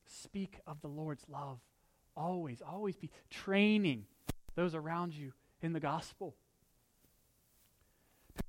[0.05, 1.59] Speak of the Lord's love.
[2.15, 4.05] Always, always be training
[4.53, 6.35] those around you in the gospel.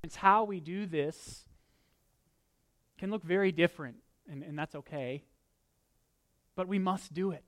[0.01, 1.45] Parents, how we do this
[2.97, 3.97] can look very different,
[4.29, 5.23] and, and that's okay.
[6.55, 7.43] But we must do it.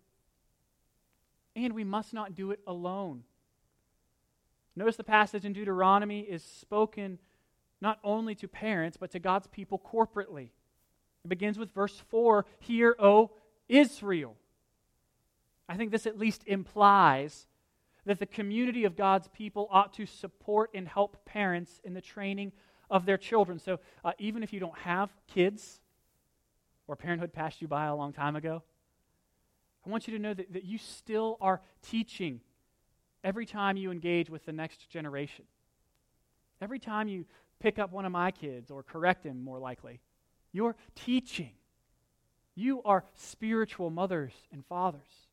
[1.66, 3.24] And we must not do it alone.
[4.78, 7.20] Notice the passage in Deuteronomy is spoken
[7.82, 10.50] not only to parents, but to God's people corporately.
[11.26, 13.32] It begins with verse 4 Hear, O
[13.68, 14.38] Israel.
[15.68, 17.46] I think this at least implies
[18.06, 22.54] that the community of God's people ought to support and help parents in the training
[22.90, 23.60] of their children.
[23.60, 25.82] So uh, even if you don't have kids
[26.88, 28.64] or parenthood passed you by a long time ago,
[29.86, 32.42] I want you to know that, that you still are teaching
[33.24, 35.46] every time you engage with the next generation.
[36.62, 37.26] Every time you
[37.60, 40.02] pick up one of my kids or correct him, more likely,
[40.52, 41.52] you're teaching.
[42.56, 45.28] You are spiritual mothers and fathers.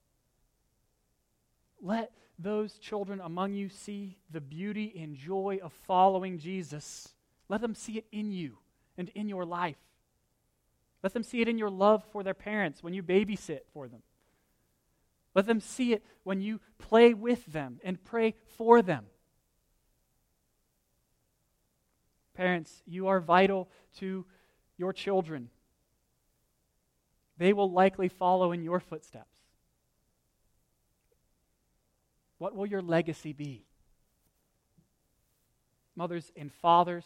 [1.81, 7.09] Let those children among you see the beauty and joy of following Jesus.
[7.49, 8.59] Let them see it in you
[8.97, 9.77] and in your life.
[11.03, 14.03] Let them see it in your love for their parents when you babysit for them.
[15.37, 19.05] Let them see it when you play with them and pray for them.
[22.33, 23.69] Parents, you are vital
[23.99, 24.25] to
[24.79, 25.51] your children.
[27.37, 29.37] They will likely follow in your footsteps.
[32.39, 33.67] What will your legacy be?
[35.95, 37.05] Mothers and fathers,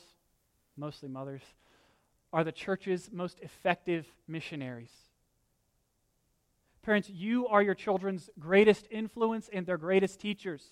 [0.76, 1.42] mostly mothers,
[2.32, 5.09] are the church's most effective missionaries.
[6.82, 10.64] Parents, you are your children's greatest influence and their greatest teachers.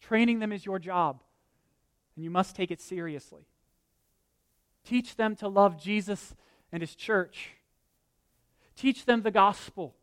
[0.00, 1.22] Training them is your job,
[2.14, 3.46] and you must take it seriously.
[4.84, 6.34] Teach them to love Jesus
[6.70, 7.52] and his church.
[8.76, 9.94] Teach them the gospel.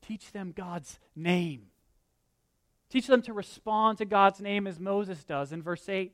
[0.00, 1.66] Teach them God's name.
[2.90, 6.12] Teach them to respond to God's name as Moses does in verse 8.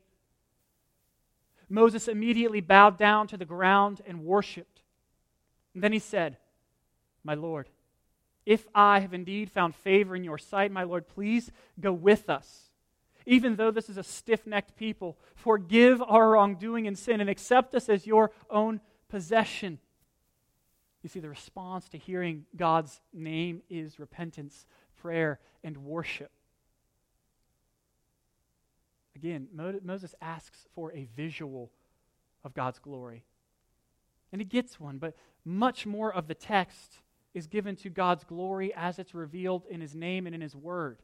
[1.71, 4.83] Moses immediately bowed down to the ground and worshiped.
[5.75, 6.37] And then he said,
[7.29, 7.69] My Lord,
[8.47, 12.71] if I have indeed found favor in your sight, my Lord, please go with us.
[13.27, 17.75] Even though this is a stiff necked people, forgive our wrongdoing and sin and accept
[17.75, 19.79] us as your own possession.
[21.03, 24.65] You see, the response to hearing God's name is repentance,
[24.97, 26.31] prayer, and worship.
[29.15, 29.49] Again,
[29.85, 31.71] Moses asks for a visual
[32.43, 33.23] of God's glory.
[34.33, 35.15] And he gets one, but
[35.45, 37.01] much more of the text
[37.35, 40.99] is given to God's glory as it's revealed in his name and in his word.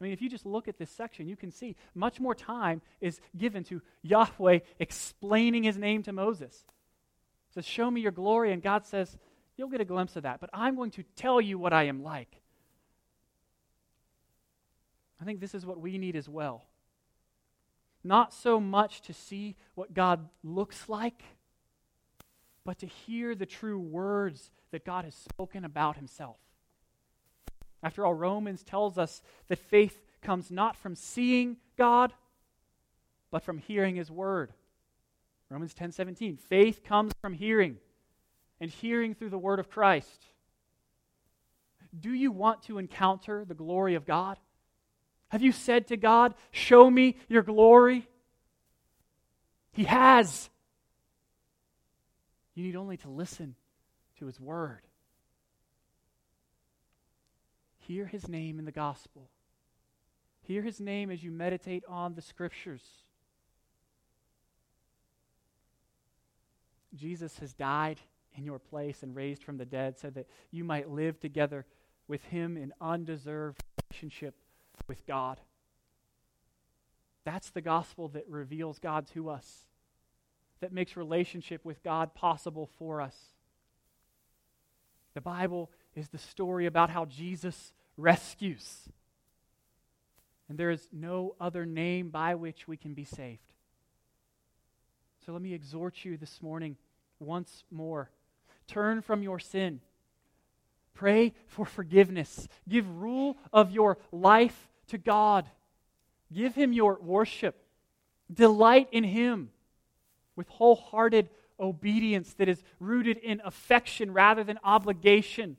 [0.00, 2.82] I mean, if you just look at this section, you can see much more time
[3.00, 6.64] is given to Yahweh explaining his name to Moses.
[7.48, 8.52] He says, Show me your glory.
[8.52, 9.16] And God says,
[9.56, 12.04] You'll get a glimpse of that, but I'm going to tell you what I am
[12.04, 12.40] like.
[15.20, 16.64] I think this is what we need as well
[18.04, 21.22] not so much to see what God looks like,
[22.64, 26.36] but to hear the true words that God has spoken about himself.
[27.82, 32.12] After all, Romans tells us that faith comes not from seeing God,
[33.30, 34.52] but from hearing his word.
[35.48, 36.36] Romans 10:17.
[36.36, 37.78] Faith comes from hearing,
[38.60, 40.26] and hearing through the word of Christ.
[41.98, 44.38] Do you want to encounter the glory of God?
[45.28, 48.08] Have you said to God, Show me your glory?
[49.72, 50.50] He has.
[52.54, 53.54] You need only to listen
[54.18, 54.80] to his word.
[57.78, 59.30] Hear his name in the gospel.
[60.42, 62.82] Hear his name as you meditate on the scriptures.
[66.94, 68.00] Jesus has died
[68.36, 71.66] in your place and raised from the dead so that you might live together
[72.06, 74.34] with him in undeserved relationship
[74.86, 75.40] with God.
[77.24, 79.66] That's the gospel that reveals God to us.
[80.60, 83.16] that makes relationship with God possible for us.
[85.18, 88.88] The Bible is the story about how Jesus rescues.
[90.48, 93.42] And there is no other name by which we can be saved.
[95.26, 96.76] So let me exhort you this morning
[97.18, 98.12] once more.
[98.68, 99.80] Turn from your sin.
[100.94, 102.46] Pray for forgiveness.
[102.68, 105.46] Give rule of your life to God.
[106.32, 107.56] Give Him your worship.
[108.32, 109.50] Delight in Him
[110.36, 111.28] with wholehearted
[111.60, 115.56] obedience that is rooted in affection rather than obligation.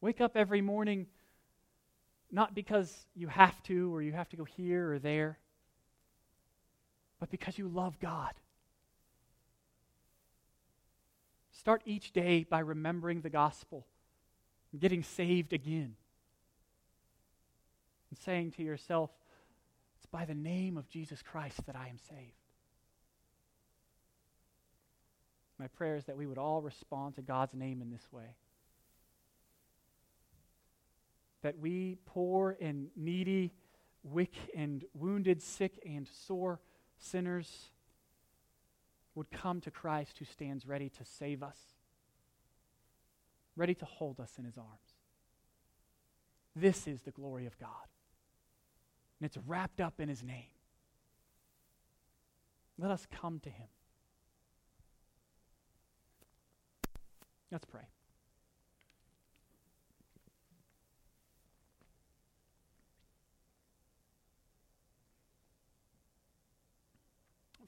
[0.00, 1.06] Wake up every morning
[2.30, 5.38] not because you have to or you have to go here or there,
[7.18, 8.32] but because you love God.
[11.52, 13.86] Start each day by remembering the gospel,
[14.78, 15.96] getting saved again,
[18.10, 19.10] and saying to yourself,
[19.96, 22.45] It's by the name of Jesus Christ that I am saved.
[25.58, 28.36] My prayer is that we would all respond to God's name in this way.
[31.42, 33.52] That we, poor and needy,
[34.02, 36.60] weak and wounded, sick and sore
[36.98, 37.70] sinners,
[39.14, 41.58] would come to Christ who stands ready to save us,
[43.56, 44.68] ready to hold us in his arms.
[46.54, 47.70] This is the glory of God.
[49.18, 50.50] And it's wrapped up in his name.
[52.78, 53.68] Let us come to him.
[57.56, 57.80] Let's pray.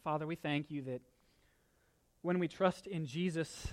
[0.05, 1.01] Father, we thank you that
[2.21, 3.69] when we trust in Jesus,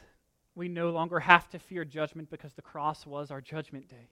[0.55, 4.07] we no longer have to fear judgment because the cross was our judgment day.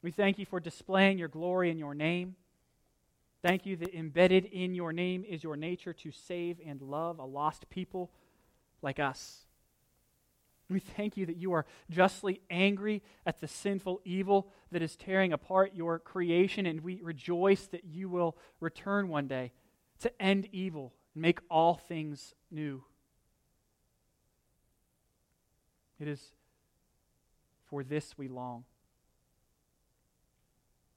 [0.00, 2.36] We thank you for displaying your glory in your name.
[3.42, 7.24] Thank you that embedded in your name is your nature to save and love a
[7.24, 8.12] lost people
[8.80, 9.44] like us.
[10.70, 15.32] We thank you that you are justly angry at the sinful evil that is tearing
[15.32, 19.52] apart your creation, and we rejoice that you will return one day
[20.00, 22.82] to end evil and make all things new.
[26.00, 26.32] It is
[27.66, 28.64] for this we long.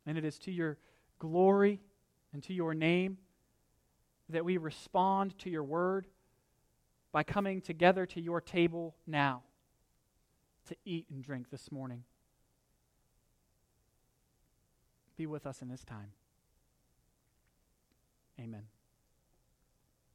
[0.05, 0.77] And it is to your
[1.19, 1.81] glory
[2.31, 3.17] and to your name
[4.29, 6.07] that we respond to your word
[7.11, 9.43] by coming together to your table now
[10.67, 12.03] to eat and drink this morning.
[15.17, 16.11] Be with us in this time.
[18.39, 18.76] Amen.